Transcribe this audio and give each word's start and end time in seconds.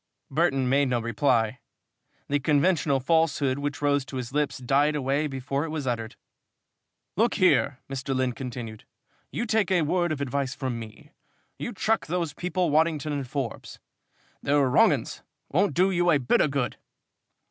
Burton 0.31 0.67
made 0.67 0.89
no 0.89 0.99
reply. 0.99 1.59
The 2.27 2.39
conventional 2.39 2.99
falsehood 2.99 3.59
which 3.59 3.83
rose 3.83 4.03
to 4.05 4.15
his 4.17 4.33
lips, 4.33 4.57
died 4.57 4.95
away 4.95 5.27
before 5.27 5.63
it 5.63 5.69
was 5.69 5.85
uttered. 5.85 6.15
"Look 7.15 7.35
here," 7.35 7.77
Mr. 7.87 8.15
Lynn 8.15 8.31
continued, 8.33 8.85
"you 9.31 9.45
take 9.45 9.69
a 9.69 9.83
word 9.83 10.11
of 10.11 10.19
advice 10.19 10.55
from 10.55 10.79
me. 10.79 11.11
You 11.59 11.71
chuck 11.71 12.07
those 12.07 12.33
people, 12.33 12.71
Waddington 12.71 13.23
& 13.23 13.23
Forbes. 13.25 13.77
They're 14.41 14.67
wrong 14.67 14.91
'uns 14.91 15.21
won't 15.51 15.75
do 15.75 15.91
you 15.91 16.09
a 16.09 16.17
bit 16.17 16.41
of 16.41 16.49
good. 16.49 16.77